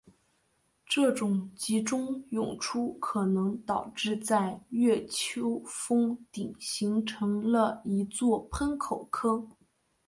[0.87, 9.47] 这种集中涌出可能导致在月丘峰顶形成了一座喷口坑。